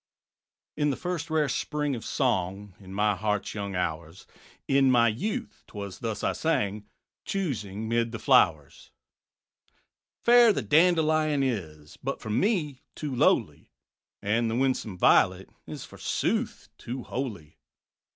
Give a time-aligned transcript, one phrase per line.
[0.79, 4.25] _In the first rare spring of song, In my heart's young hours,
[4.67, 6.87] In my youth 't was thus I sang,
[7.23, 8.89] Choosing 'mid the flowers:_
[9.75, 13.69] _"Fair the Dandelion is, But for me too lowly;
[14.23, 17.59] And the winsome Violet Is, forsooth, too holy.